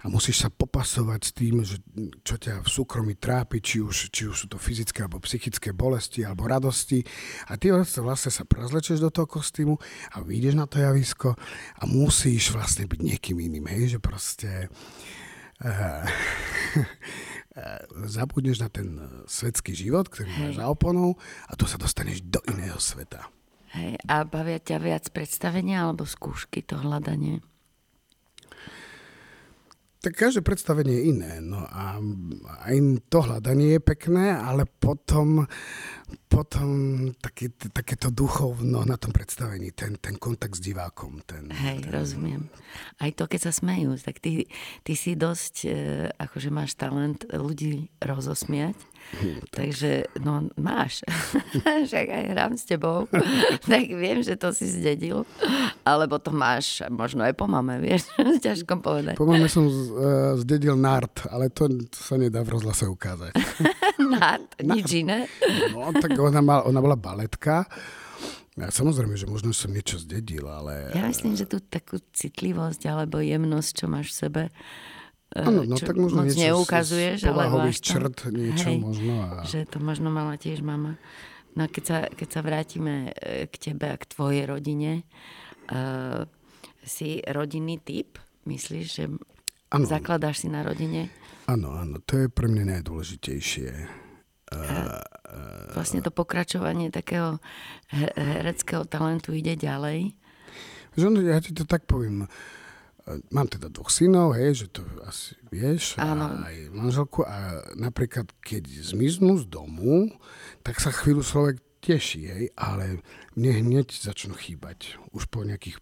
[0.00, 1.82] a musíš sa popasovať s tým, že,
[2.24, 6.24] čo ťa v súkromí trápi, či už, či už sú to fyzické alebo psychické bolesti
[6.24, 7.02] alebo radosti
[7.50, 9.76] a ty vlastne sa prezlečeš do toho kostýmu
[10.14, 11.34] a vyjdeš na to javisko
[11.76, 14.70] a musíš vlastne byť niekým iným, hej, že proste
[15.60, 16.04] uh,
[18.06, 21.18] zabudneš na ten svetský život, ktorý máš za oponou
[21.50, 23.39] a tu sa dostaneš do iného sveta.
[23.70, 27.38] Hej, a bavia ťa viac predstavenia alebo skúšky, to hľadanie?
[30.00, 31.44] Tak každé predstavenie je iné.
[31.44, 32.00] No a
[32.64, 32.76] aj
[33.12, 35.44] to hľadanie je pekné, ale potom,
[36.24, 36.68] potom
[37.20, 41.20] také, takéto duchovno na tom predstavení, ten, ten kontakt s divákom.
[41.28, 41.92] Ten, Hej, ten...
[41.92, 42.48] rozumiem.
[42.96, 44.48] Aj to, keď sa smejú, tak ty,
[44.88, 45.70] ty si dosť, e,
[46.16, 48.80] akože máš talent ľudí rozosmiať
[49.50, 51.02] Takže, no máš.
[51.88, 53.10] Však aj hrám s tebou.
[53.70, 55.26] tak viem, že to si zdedil.
[55.82, 58.06] Alebo to máš možno aj po mame, vieš.
[58.46, 59.14] Ťažko povedať.
[59.18, 63.34] Po mame som uh, zdedil nart, ale to, to sa nedá v rozhlase ukázať.
[64.14, 64.56] nart?
[64.62, 65.26] Nič iné?
[65.74, 67.66] no, tak ona, mal, ona bola baletka.
[68.58, 70.92] Ja, samozrejme, že možno som niečo zdedil, ale...
[70.92, 74.42] Ja myslím, že tú takú citlivosť alebo jemnosť, čo máš v sebe,
[75.30, 79.14] Ano, no, tak možno moc niečo neukazuješ, z ale črt, niečo hej, možno.
[79.22, 79.46] A...
[79.46, 80.98] Že to možno mala tiež mama.
[81.54, 85.06] No keď sa, keď sa vrátime e, k tebe a k tvojej rodine,
[85.70, 86.26] uh,
[86.82, 88.18] si rodinný typ?
[88.42, 89.04] Myslíš, že
[89.70, 89.86] ano.
[89.86, 91.14] zakladáš si na rodine?
[91.46, 93.70] Áno, áno, to je pre mňa najdôležitejšie.
[94.50, 94.98] Uh,
[95.78, 97.38] vlastne to pokračovanie takého
[98.18, 100.10] hereckého talentu ide ďalej?
[100.98, 102.26] Že ja ti to tak poviem.
[102.26, 102.59] Uh,
[103.32, 106.30] Mám teda dvoch synov, hej, že to asi vieš, Áno.
[106.30, 110.14] a aj manželku a napríklad keď zmiznú z domu,
[110.62, 113.00] tak sa chvíľu človek teší, hej, ale
[113.34, 115.80] mne hneď začnú chýbať už po nejakých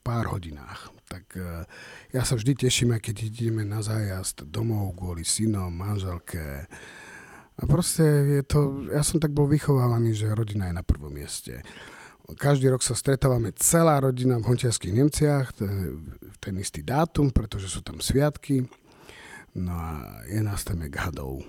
[0.00, 0.94] pár hodinách.
[1.10, 1.66] Tak uh,
[2.14, 6.70] ja sa vždy teším, aj keď ideme na zájazd domov kvôli synom, manželke.
[7.60, 8.06] A proste
[8.40, 11.60] je to, ja som tak bol vychovávaný, že rodina je na prvom mieste.
[12.36, 17.80] Každý rok sa stretávame celá rodina v Hontiarských Nemciach, v ten istý dátum, pretože sú
[17.80, 18.66] tam sviatky.
[19.56, 21.42] No a je nás tam hadov.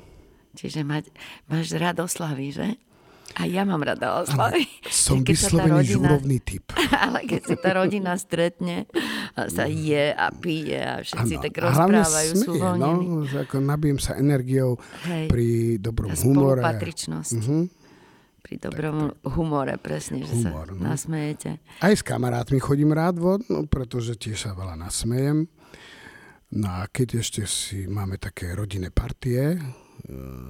[0.58, 1.14] Čiže mať,
[1.48, 2.68] máš rád oslavy, že?
[3.40, 4.68] A ja mám rada oslavy.
[4.92, 6.76] Som vyslovený rodina, žúrovný typ.
[7.08, 8.92] Ale keď sa tá rodina stretne,
[9.32, 11.44] sa je a pije a všetci ano.
[11.48, 13.06] tak rozprávajú, smie, sú voľnení.
[13.08, 14.76] No, ako nabijem sa energiou
[15.08, 15.32] Hej.
[15.32, 15.48] pri
[15.80, 16.60] dobrom humore.
[16.60, 17.40] Spolupatričnosť.
[17.40, 17.81] Uh-huh
[18.42, 19.32] pri dobrom tak, tak.
[19.38, 20.82] humore, presne, že Humor, sa no.
[20.82, 21.50] nasmejete.
[21.80, 25.46] Aj s kamarátmi chodím rád von, no, pretože tiež sa veľa nasmejem.
[26.52, 29.60] No a keď ešte si máme také rodinné partie, e,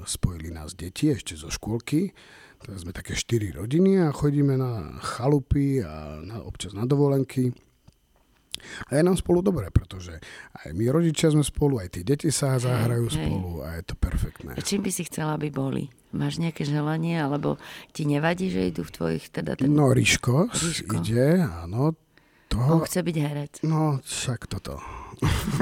[0.08, 2.10] spojili nás deti ešte zo škôlky,
[2.58, 7.54] teraz sme také štyri rodiny a chodíme na chalupy a na, občas na dovolenky.
[8.92, 10.20] A je nám spolu dobre, pretože
[10.54, 13.64] aj my rodičia sme spolu, aj tie deti sa zahrajú hej, spolu hej.
[13.64, 14.52] a je to perfektné.
[14.54, 15.88] A čím by si chcela, aby boli?
[16.12, 17.56] Máš nejaké želanie, alebo
[17.96, 19.24] ti nevadí, že idú v tvojich...
[19.32, 19.72] Teda ten...
[19.72, 21.96] No, Ríško, Ríško ide, áno.
[22.52, 22.84] Toho...
[22.84, 23.54] On chce byť herec.
[23.64, 24.76] No, však toto.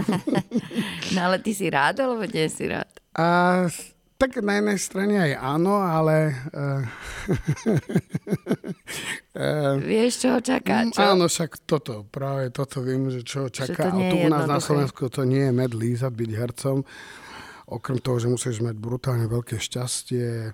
[1.13, 2.89] no ale ty si rád, alebo nie si rád?
[3.13, 3.69] A
[4.19, 6.35] tak na jednej strane aj áno, ale...
[6.51, 6.83] Uh,
[9.39, 10.99] uh, Vieš, čo ho čaká, mm, čo?
[10.99, 13.87] Áno, však toto, práve toto viem, že čo ho čaká.
[13.87, 16.83] A tu u nás na Slovensku to nie je med lízať byť hercom.
[17.69, 20.51] Okrem toho, že musíš mať brutálne veľké šťastie,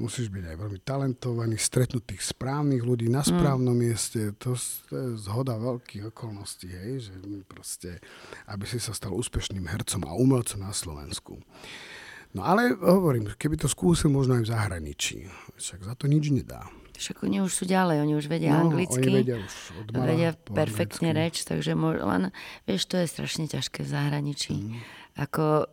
[0.00, 3.28] musíš byť aj veľmi talentovaný, stretnúť tých správnych ľudí na mm.
[3.28, 3.82] správnom mm.
[3.82, 4.20] mieste.
[4.40, 4.56] To,
[4.88, 8.00] to je zhoda veľkých okolností, hej, že proste,
[8.48, 11.36] aby si sa stal úspešným hercom a umelcom na Slovensku.
[12.32, 15.16] No ale hovorím, keby to skúsil možno aj v zahraničí,
[15.60, 16.64] však za to nič nedá.
[16.96, 19.54] Však oni už sú ďalej, oni už vedia no, anglicky, oni vedia, už
[19.90, 22.30] mala, vedia perfektne reč, takže len,
[22.64, 24.54] vieš, to je strašne ťažké v zahraničí.
[24.54, 24.80] Mm.
[25.18, 25.66] Ako e,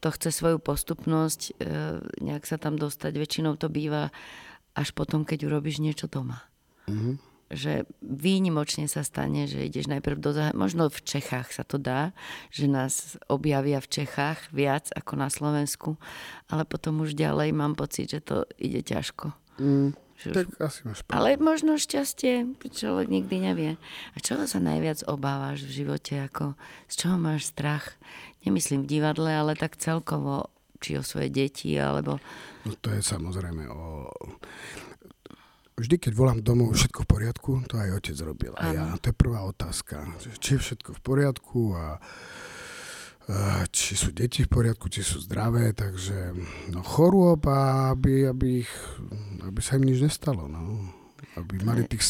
[0.00, 1.78] to chce svoju postupnosť, e,
[2.24, 4.10] nejak sa tam dostať, väčšinou to býva
[4.72, 6.42] až potom, keď urobíš niečo doma.
[6.88, 10.58] Mm že výnimočne sa stane, že ideš najprv do zahraničia.
[10.58, 12.16] Možno v Čechách sa to dá,
[12.48, 16.00] že nás objavia v Čechách viac ako na Slovensku,
[16.48, 19.36] ale potom už ďalej mám pocit, že to ide ťažko.
[19.60, 19.92] Mm,
[20.30, 21.18] tak asi máš pravdu.
[21.18, 23.70] Ale možno šťastie, človek nikdy nevie.
[24.14, 26.14] A čoho sa najviac obávaš v živote?
[26.22, 26.54] Ako,
[26.86, 27.98] z čoho máš strach?
[28.46, 32.22] Nemyslím v divadle, ale tak celkovo, či o svoje deti, alebo...
[32.62, 34.10] No to je samozrejme o
[35.82, 38.52] vždy, keď volám domov, všetko v poriadku, to aj otec robil.
[38.56, 40.06] A ja, to je prvá otázka.
[40.38, 41.98] Či je všetko v poriadku a,
[43.70, 46.34] či sú deti v poriadku, či sú zdravé, takže
[46.74, 48.72] no, chorôb a aby, aby, ich,
[49.42, 50.50] aby sa im nič nestalo.
[50.50, 50.90] No.
[51.38, 52.02] Aby mali tých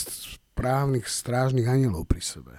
[0.52, 2.54] správnych strážnych anielov pri sebe.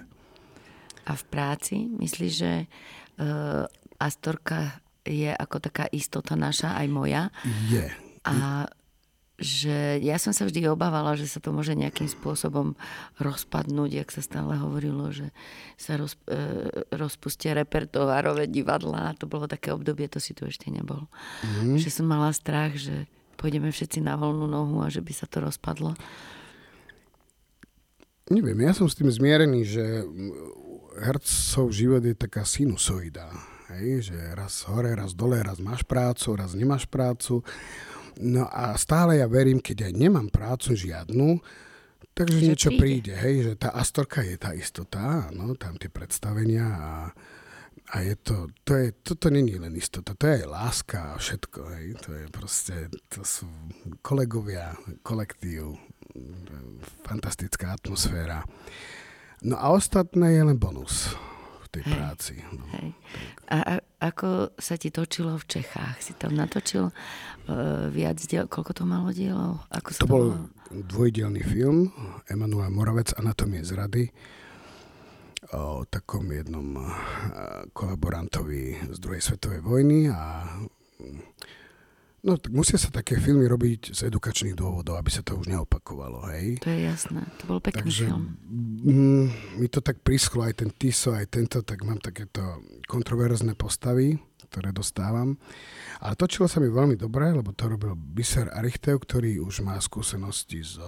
[1.04, 3.68] A v práci myslíš, že uh,
[4.00, 7.22] Astorka je ako taká istota naša, aj moja?
[7.68, 7.84] Je.
[8.24, 8.64] A
[9.34, 12.78] že ja som sa vždy obávala, že sa to môže nejakým spôsobom
[13.18, 15.34] rozpadnúť, jak sa stále hovorilo, že
[15.74, 19.18] sa roz, e, rozpustia repertoárové divadlá.
[19.18, 21.10] To bolo také obdobie, to si tu ešte nebol.
[21.42, 21.74] Mm.
[21.74, 25.42] Že som mala strach, že pôjdeme všetci na voľnú nohu a že by sa to
[25.42, 25.98] rozpadlo.
[28.30, 29.84] Neviem, ja som s tým zmierený, že
[31.02, 33.28] hercov život je taká sinusoida.
[33.74, 37.42] Hej, že raz hore, raz dole, raz máš prácu, raz nemáš prácu
[38.20, 41.42] No a stále ja verím, keď aj nemám prácu žiadnu,
[42.14, 42.82] takže že niečo príde.
[42.82, 46.92] príde, hej, že tá Astorka je tá istota, no, tam tie predstavenia a,
[47.90, 51.86] a je to, to je, toto není len istota, to je láska a všetko, hej,
[51.98, 52.76] to je proste,
[53.10, 53.50] to sú
[54.04, 55.74] kolegovia, kolektív,
[57.02, 58.46] fantastická atmosféra.
[59.42, 61.10] No a ostatné je len bonus
[61.74, 62.34] tej hej, práci.
[62.54, 62.62] No.
[62.78, 62.88] Hej.
[63.50, 65.98] A, a ako sa ti točilo v Čechách?
[65.98, 68.46] Si tam natočil uh, viac diel?
[68.46, 69.66] Koľko to malo dielov?
[69.74, 70.54] Ako to, to bol bolo?
[70.70, 71.90] dvojdielný film
[72.30, 74.10] Emanuel Moravec Anatomie zrady
[75.52, 76.88] o takom jednom uh,
[77.74, 80.46] kolaborantovi z druhej svetovej vojny a
[82.24, 86.24] No, tak musia sa také filmy robiť z edukačných dôvodov, aby sa to už neopakovalo,
[86.32, 86.56] hej?
[86.64, 88.40] To je jasné, to bol pekný Takže, film.
[88.80, 89.28] Mm,
[89.60, 94.16] mi to tak prischlo, aj ten Tiso, aj tento, tak mám takéto kontroverzné postavy,
[94.48, 95.36] ktoré dostávam.
[96.00, 100.64] Ale točilo sa mi veľmi dobre, lebo to robil Biser Arichtev, ktorý už má skúsenosti
[100.64, 100.80] z,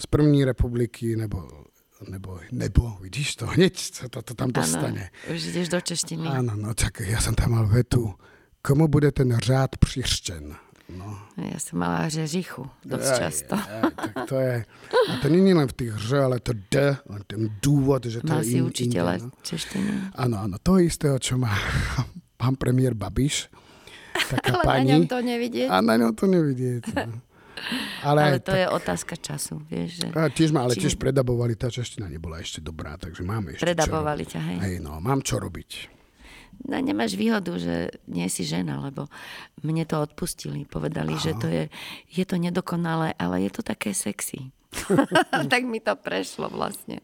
[0.00, 1.68] z první republiky, nebo
[2.06, 5.10] nebo, nebo, vidíš to, hneď sa to, to tam dostane.
[5.10, 6.30] Áno, už ideš do češtiny.
[6.30, 8.14] Áno, no tak ja som tam mal vetu,
[8.62, 10.56] komu bude ten řád přištěn.
[10.88, 11.20] No.
[11.36, 13.54] Ja som mala řežichu dosť aj, často.
[13.60, 14.54] Aj, tak to je,
[14.88, 16.96] a to je len v tých ř, ale to d,
[17.28, 19.28] ten dôvod, že to Mal je si in, učiteľa no.
[19.44, 20.16] češtiny.
[20.16, 21.52] Áno, áno, to istého, čo má
[22.40, 23.52] pán premiér Babiš.
[24.32, 25.68] Taká ale pani, na ňom to nevidieť.
[25.68, 26.82] A na ňom to nevidieť.
[27.04, 27.20] No.
[28.00, 30.00] Ale, ale to tak, je otázka času, vieš.
[30.00, 30.06] Že...
[30.16, 30.88] A tiež ma, ale či...
[30.88, 34.56] tiež predabovali, tá čeština nebola ešte dobrá, takže máme ešte Predabovali ťa, hej?
[34.64, 35.97] Hej, no, mám čo robiť
[36.66, 39.08] no, nemáš výhodu, že nie si žena, lebo
[39.64, 40.68] mne to odpustili.
[40.68, 41.22] Povedali, Aha.
[41.22, 41.64] že to je,
[42.12, 44.52] je to nedokonalé, ale je to také sexy.
[45.52, 47.00] tak mi to prešlo vlastne.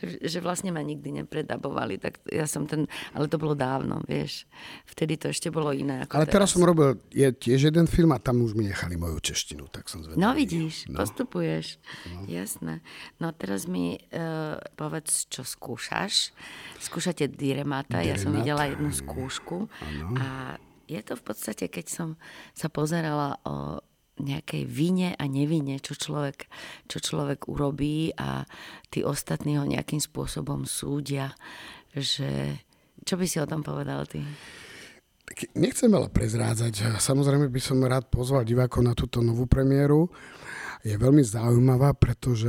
[0.00, 2.00] Že, že vlastne ma nikdy nepredabovali.
[2.00, 4.48] Tak ja som ten, ale to bolo dávno, vieš.
[4.88, 6.08] Vtedy to ešte bolo iné.
[6.08, 6.34] Ako ale teraz.
[6.34, 9.92] teraz som robil je tiež jeden film a tam už mi nechali moju češtinu, tak
[9.92, 10.20] som zvedavý.
[10.20, 10.96] No vidíš, no.
[10.96, 11.76] postupuješ.
[12.08, 12.24] No.
[12.24, 12.80] Jasné.
[13.20, 16.32] No teraz mi uh, povedz, čo skúšaš.
[16.80, 19.68] Skúšate Diremata, ja som videla jednu skúšku.
[19.68, 20.06] Ano.
[20.16, 20.56] A
[20.88, 22.08] je to v podstate, keď som
[22.56, 23.84] sa pozerala o
[24.20, 26.50] nejakej vine a nevine, čo človek,
[26.86, 28.44] čo človek urobí a
[28.92, 31.32] tí ostatní ho nejakým spôsobom súdia,
[31.94, 32.60] že
[33.02, 34.20] čo by si o tom povedal ty?
[35.56, 37.00] Nechcem veľa prezrádzať.
[37.00, 40.08] Samozrejme by som rád pozval divákov na túto novú premiéru.
[40.80, 42.48] Je veľmi zaujímavá, pretože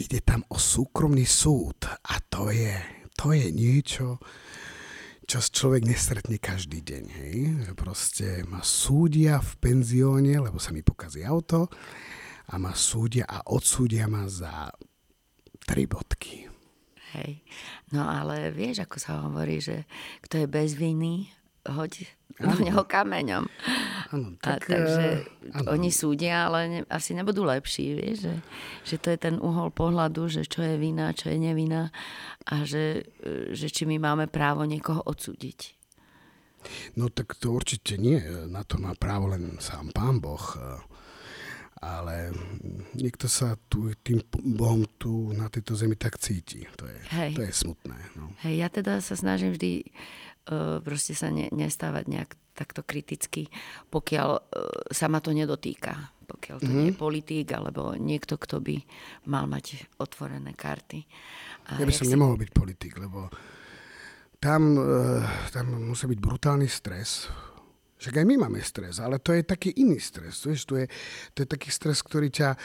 [0.00, 2.72] ide tam o súkromný súd a to je,
[3.20, 4.16] to je niečo,
[5.30, 7.04] čo človek nestretne každý deň.
[7.06, 7.38] Hej?
[7.78, 11.70] Proste ma súdia v penzióne, lebo sa mi pokazí auto
[12.50, 14.74] a ma súdia a odsúdia ma za
[15.62, 16.50] tri bodky.
[17.14, 17.46] Hej.
[17.94, 19.86] No ale vieš, ako sa hovorí, že
[20.18, 21.30] kto je bez viny,
[21.68, 22.08] hoď
[22.40, 23.44] do neho kameňom.
[24.10, 25.06] Ano, tak, a, takže
[25.54, 25.68] ano.
[25.68, 28.34] Eh, oni súdia, ale ne, asi nebudú lepší, vieš, že,
[28.82, 31.94] že to je ten uhol pohľadu, že čo je vina, čo je nevina
[32.48, 35.78] a že, eh, že či my máme právo niekoho odsúdiť.
[36.96, 38.20] No tak to určite nie.
[38.48, 40.44] Na to má právo len sám pán Boh.
[41.80, 42.36] Ale
[42.92, 46.68] niekto sa tu, tým Bohom tu na tejto zemi tak cíti.
[46.76, 47.32] To je, Hej.
[47.32, 47.96] to je smutné.
[48.20, 48.28] No.
[48.44, 49.88] Hej, ja teda sa snažím vždy
[50.82, 53.48] proste sa ne, nestávať nejak takto kriticky,
[53.88, 54.42] pokiaľ uh,
[54.90, 56.12] sa ma to nedotýka.
[56.30, 56.78] Pokiaľ to mm-hmm.
[56.78, 58.78] nie je politík, alebo niekto, kto by
[59.26, 61.02] mal mať otvorené karty.
[61.74, 62.14] A ja by som si...
[62.14, 63.26] nemohol byť politik, lebo
[64.38, 67.26] tam, uh, tam musí byť brutálny stres
[68.00, 70.40] však aj my máme stres, ale to je taký iný stres.
[70.40, 70.88] Vieš, to, je,
[71.36, 72.58] to je taký stres, ktorý ťa e,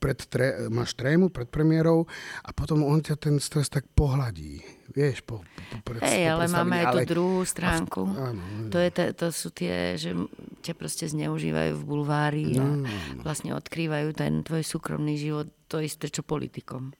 [0.00, 2.08] pred tre, máš trému pred premiérou
[2.40, 4.64] a potom on ťa ten stres tak pohľadí.
[4.96, 6.96] Vieš, po, po, pred, Hej, ale máme aj ale...
[7.04, 8.08] tú druhú stránku.
[8.08, 8.42] A, áno,
[8.72, 10.16] to, je, to, to sú tie, že
[10.64, 13.20] ťa proste zneužívajú v bulvári no, no, no.
[13.20, 16.96] vlastne odkrývajú ten tvoj súkromný život, to isté, čo politikom.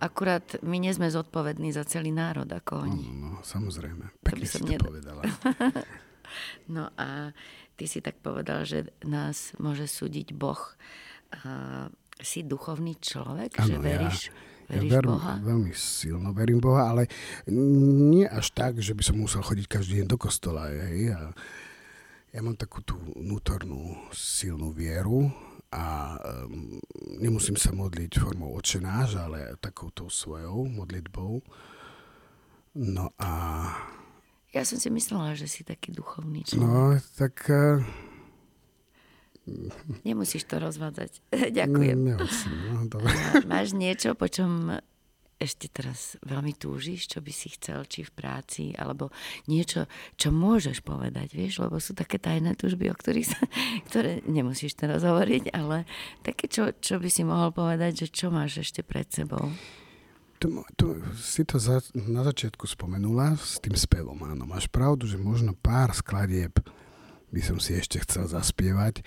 [0.00, 3.04] Akurát my nie sme zodpovední za celý národ ako oni.
[3.08, 4.16] No, no, samozrejme.
[4.24, 4.80] Pekne si to ned...
[4.80, 5.22] povedala.
[6.70, 7.34] No a
[7.74, 10.60] ty si tak povedal, že nás môže súdiť Boh.
[11.34, 11.90] A
[12.22, 15.32] si duchovný človek, ano, že veríš, ja, veríš ja verím, Boha?
[15.42, 17.10] Veľmi silno verím Boha, ale
[17.50, 20.70] nie až tak, že by som musel chodiť každý deň do kostola.
[20.70, 21.34] Hej, a
[22.30, 25.26] ja mám takú tú vnútornú silnú vieru
[25.74, 26.14] a
[26.46, 26.78] um,
[27.18, 31.42] nemusím sa modliť formou očenáš, ale takouto svojou modlitbou.
[32.78, 33.30] No a...
[34.54, 36.62] Ja som si myslela, že si taký duchovný človek.
[36.62, 37.34] No, tak...
[37.50, 37.82] Uh,
[40.08, 41.20] Nemusíš to rozvádzať.
[41.58, 41.98] Ďakujem.
[42.00, 43.12] Ne, nemusím, no, dobre.
[43.44, 44.72] Máš niečo, po čom
[45.34, 49.12] ešte teraz veľmi túžiš, čo by si chcel, či v práci, alebo
[49.50, 53.40] niečo, čo môžeš povedať, vieš, lebo sú také tajné túžby, o ktorých sa,
[53.90, 55.84] ktoré nemusíš teraz hovoriť, ale
[56.24, 59.52] také, čo, čo by si mohol povedať, že čo máš ešte pred sebou?
[60.42, 64.44] To, to, si to za, na začiatku spomenula s tým spevom, áno.
[64.44, 66.52] Máš pravdu, že možno pár skladieb
[67.32, 69.02] by som si ešte chcel zaspievať.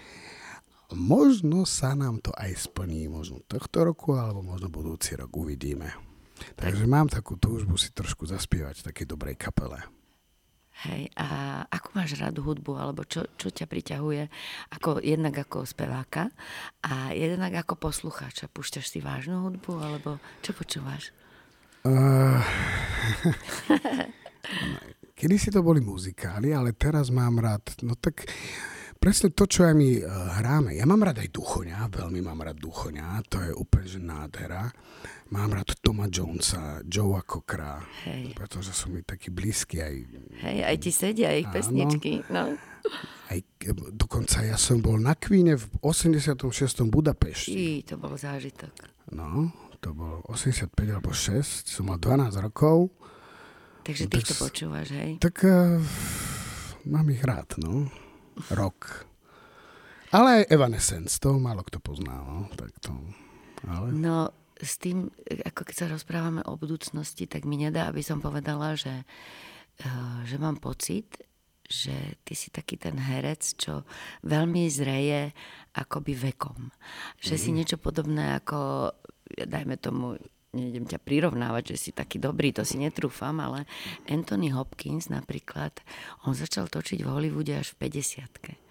[0.95, 5.91] Možno sa nám to aj splní, možno tohto roku, alebo možno budúci rok uvidíme.
[6.55, 9.96] Takže mám takú túžbu si trošku zaspievať v takej dobrej kapele.
[10.85, 11.27] Hej, a
[11.73, 14.29] ako máš rád hudbu, alebo čo, čo ťa priťahuje
[14.77, 16.29] ako, jednak ako speváka
[16.85, 18.45] a jednak ako poslucháča?
[18.45, 21.09] Púšťaš si vážnu hudbu, alebo čo počúvaš?
[21.81, 22.37] Uh,
[25.17, 28.29] kedy si to boli muzikály, ale teraz mám rád, no tak
[28.97, 30.75] presne to, čo aj my uh, hráme.
[30.75, 34.69] Ja mám rád aj Duchoňa, veľmi mám rád Duchoňa, to je úplne že nádhera.
[35.31, 38.31] Mám rád Toma Jonesa, Joea Cockera, Hej.
[38.31, 39.95] pretože sú mi takí blízky aj...
[40.39, 42.55] Hej, aj ti sedia ich áno, pesničky, no.
[43.27, 43.39] Aj,
[43.91, 46.39] dokonca ja som bol na Kvíne v 86.
[46.87, 47.51] Budapešti.
[47.51, 48.71] I, to bol zážitok.
[49.11, 49.51] No,
[49.83, 52.91] to bolo 85 alebo 6, som mal 12 rokov.
[53.83, 55.11] Takže no, ty to počúvaš, hej?
[55.19, 55.79] Tak uh,
[56.87, 57.87] mám ich rád, no.
[58.53, 59.07] Rok.
[60.15, 62.47] Ale aj Evanescence, to málo kto pozná, no.
[62.55, 62.95] Tak to,
[63.67, 63.91] ale...
[63.91, 65.11] No, s tým,
[65.45, 69.03] ako keď sa rozprávame o budúcnosti, tak mi nedá, aby som povedala, že,
[69.83, 71.19] eh, že mám pocit,
[71.67, 73.83] že ty si taký ten herec, čo
[74.23, 75.35] veľmi zreje
[75.75, 76.71] akoby vekom.
[77.19, 77.41] Že mm.
[77.43, 78.91] si niečo podobné ako,
[79.35, 80.15] dajme tomu,
[80.57, 83.69] nejdem ťa prirovnávať, že si taký dobrý, to si netrúfam, ale
[84.09, 85.77] Anthony Hopkins napríklad,
[86.25, 88.65] on začal točiť v Hollywoode až v 50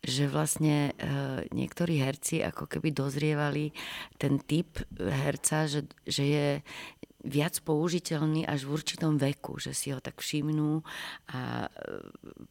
[0.00, 1.04] že vlastne e,
[1.52, 3.68] niektorí herci ako keby dozrievali
[4.16, 6.48] ten typ herca, že, že je
[7.24, 10.80] viac použiteľný až v určitom veku, že si ho tak všimnú
[11.32, 11.68] a e,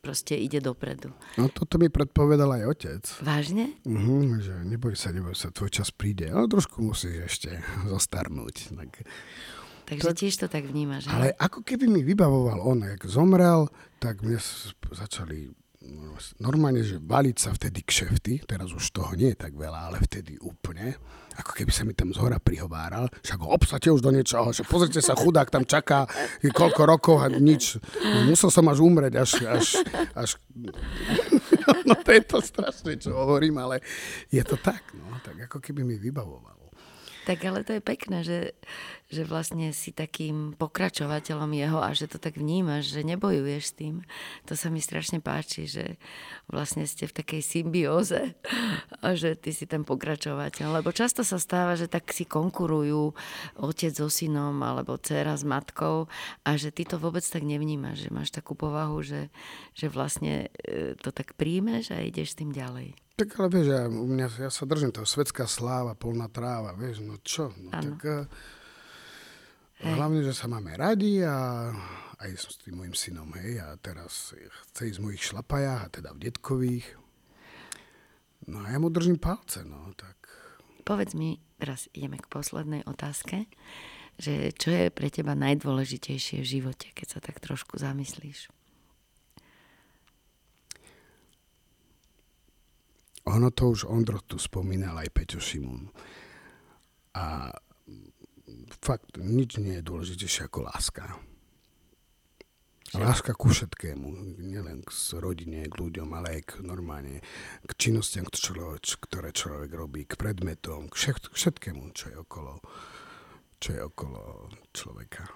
[0.01, 1.09] proste ide dopredu.
[1.41, 3.03] No toto mi predpovedal aj otec.
[3.25, 3.73] Vážne?
[3.85, 7.51] Uh-huh, že neboj sa, neboj sa, tvoj čas príde, ale trošku musíš ešte
[7.89, 8.73] zostarnúť.
[8.77, 8.91] Tak...
[9.89, 11.09] Takže tak, tiež to tak vnímaš.
[11.09, 14.37] Ale ako keby mi vybavoval on, jak zomrel, tak mne
[14.93, 15.49] začali
[16.43, 20.35] normálne, že valiť sa vtedy kšefty, teraz už toho nie je tak veľa, ale vtedy
[20.43, 20.99] úplne,
[21.39, 24.99] ako keby sa mi tam zhora prihováral, však ho obsate už do niečoho, že pozrite
[24.99, 26.03] sa, chudák tam čaká
[26.51, 27.79] koľko rokov a nič.
[28.03, 29.65] No, musel som až umrieť, až, až,
[30.19, 30.29] až...
[31.87, 33.79] no to je to strašné, čo hovorím, ale
[34.27, 36.58] je to tak, no, tak ako keby mi vybavoval.
[37.29, 38.57] Tak ale to je pekné, že,
[39.13, 43.95] že vlastne si takým pokračovateľom jeho a že to tak vnímaš, že nebojuješ s tým.
[44.49, 46.01] To sa mi strašne páči, že
[46.49, 48.33] vlastne ste v takej symbióze
[49.05, 50.81] a že ty si ten pokračovateľ.
[50.81, 53.13] Lebo často sa stáva, že tak si konkurujú
[53.61, 56.09] otec so synom alebo dcera s matkou
[56.41, 59.29] a že ty to vôbec tak nevnímaš, že máš takú povahu, že,
[59.77, 62.97] že vlastne e, to tak príjmeš a ideš s tým ďalej.
[63.19, 67.03] Tak ale vieš, ja, u mňa, ja sa držím toho, svetská sláva, polná tráva, vieš,
[67.03, 67.99] no čo, no ano.
[67.99, 68.23] tak uh,
[69.83, 71.67] hlavne, že sa máme radi a
[72.23, 74.31] aj s tým môjim synom, hej, a teraz
[74.71, 76.87] chce ísť v mojich šlapajách, a teda v detkových.
[78.47, 80.15] No a ja mu držím palce, no, tak.
[80.87, 83.51] Povedz mi, teraz ideme k poslednej otázke,
[84.19, 88.51] že čo je pre teba najdôležitejšie v živote, keď sa tak trošku zamyslíš?
[93.29, 95.93] Ono to už Ondro tu spomínal aj Peťo Šimún.
[97.13, 97.53] A
[98.81, 101.13] fakt nič nie je dôležitejšie ako láska.
[102.89, 104.89] Láska ku všetkému, nielen k
[105.21, 107.21] rodine, k ľuďom, ale aj k normálne,
[107.61, 110.97] k činnostiam, ktoré človek robí, k predmetom, k
[111.29, 112.57] všetkému, čo je okolo,
[113.61, 115.29] čo je okolo človeka.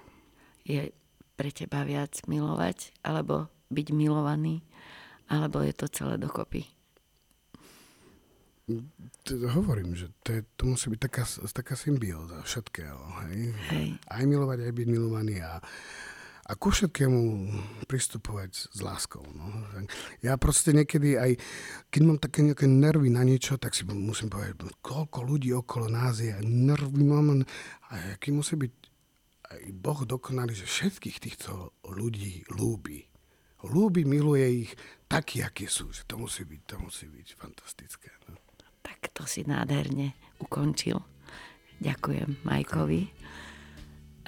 [0.66, 0.98] Je
[1.38, 4.66] pre teba viac milovať, alebo byť milovaný,
[5.30, 6.66] alebo je to celé dokopy?
[9.52, 13.00] Hovorím, že to, je, to musí byť taká, taká symbióza všetkého.
[13.28, 13.40] Hej?
[13.72, 13.88] Hej.
[14.08, 15.60] Aj milovať, aj byť milovaný a,
[16.48, 17.20] a ku všetkému
[17.92, 19.24] pristupovať s láskou.
[19.36, 19.52] No.
[20.24, 21.36] Ja proste niekedy aj,
[21.92, 26.24] keď mám také nejaké nervy na niečo, tak si musím povedať, koľko ľudí okolo nás
[26.24, 27.44] je, nervy mám,
[27.92, 28.74] a aký musí byť
[29.54, 33.12] aj Boh dokonalý, že všetkých týchto ľudí lúbi.
[33.64, 34.72] Lúbi, miluje ich
[35.08, 35.88] takí, akí sú.
[35.88, 38.12] Že to musí byť, to musí byť fantastické.
[38.28, 38.43] No.
[38.84, 40.14] Tak to si nádherne
[40.44, 41.00] ukončil.
[41.80, 43.10] Ďakujem Majkovi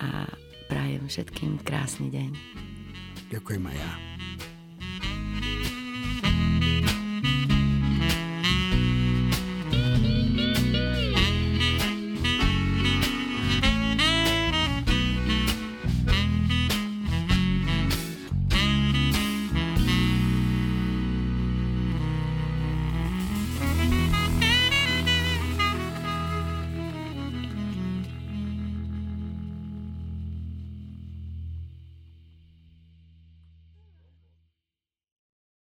[0.02, 0.28] a
[0.72, 2.32] prajem všetkým krásny deň.
[3.32, 3.92] Ďakujem aj ja.